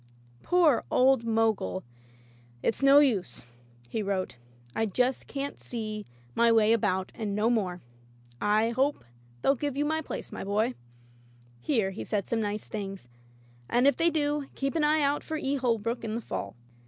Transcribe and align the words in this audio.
Poor 0.41 0.83
old 0.89 1.23
Mogul! 1.25 1.83
"It's 2.63 2.81
no 2.81 2.97
use," 2.97 3.45
he 3.87 4.01
wrote," 4.01 4.37
I 4.75 4.87
can 4.87 4.93
just 4.93 5.31
see 5.61 6.07
my 6.33 6.51
way 6.51 6.73
about 6.73 7.11
and 7.13 7.35
no 7.35 7.51
more. 7.51 7.81
I 8.41 8.71
hope 8.71 9.05
they'll 9.43 9.53
give 9.53 9.77
you 9.77 9.85
my 9.85 10.01
place, 10.01 10.31
my 10.31 10.43
boy"— 10.43 10.73
here 11.69 11.91
he 11.91 12.03
said 12.03 12.25
some 12.25 12.41
nice 12.41 12.67
things— 12.67 13.09
"and 13.69 13.85
if 13.85 13.95
they 13.95 14.09
do, 14.09 14.47
keep 14.55 14.73
an 14.73 14.83
eye 14.83 15.03
out 15.03 15.23
for 15.23 15.37
E. 15.37 15.57
Holbrook 15.57 16.03
in 16.03 16.15
the 16.15 16.21
fall. 16.21 16.55